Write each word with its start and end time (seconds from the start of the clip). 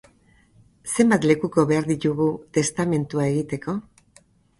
Zenbat 0.93 1.27
lekuko 1.31 1.65
behar 1.71 1.85
ditugu 1.89 2.27
testamentua 2.59 3.27
egiteko? 3.35 3.77